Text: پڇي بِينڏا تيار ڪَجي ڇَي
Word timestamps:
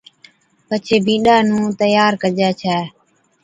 پڇي 0.67 0.97
بِينڏا 1.05 1.35
تيار 1.79 2.13
ڪَجي 2.21 2.49
ڇَي 2.59 2.77